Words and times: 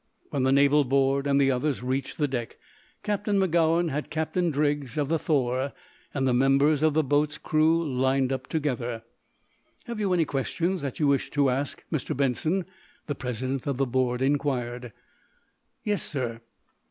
When 0.31 0.41
the 0.41 0.51
naval 0.51 0.83
board 0.83 1.27
and 1.27 1.39
the 1.39 1.51
others 1.51 1.83
reached 1.83 2.17
the 2.17 2.27
deck 2.27 2.57
Captain 3.03 3.37
Magowan 3.37 3.89
had 3.89 4.09
Captain 4.09 4.49
Driggs, 4.49 4.97
of 4.97 5.09
the 5.09 5.19
"Thor," 5.19 5.73
and 6.11 6.27
the 6.27 6.33
members 6.33 6.81
of 6.81 6.95
the 6.95 7.03
boat's 7.03 7.37
crew 7.37 7.87
lined 7.87 8.33
up 8.33 8.47
together. 8.47 9.03
"Have 9.85 9.99
you 9.99 10.11
any 10.11 10.25
questions 10.25 10.81
that 10.81 10.99
you 10.99 11.05
wish 11.05 11.29
to 11.29 11.51
ask, 11.51 11.83
Mr. 11.93 12.17
Benson?" 12.17 12.65
the 13.05 13.13
president 13.13 13.67
of 13.67 13.77
the 13.77 13.85
board 13.85 14.23
inquired. 14.23 14.91
"Yes, 15.83 16.01
sir. 16.01 16.41